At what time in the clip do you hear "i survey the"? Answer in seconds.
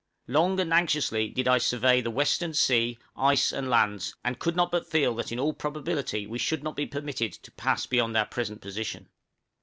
1.47-2.09